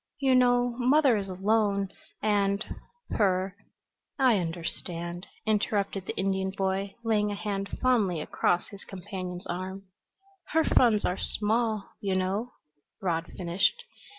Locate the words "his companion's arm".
8.69-9.83